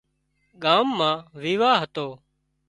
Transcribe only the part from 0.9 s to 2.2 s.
مان ويواه هتو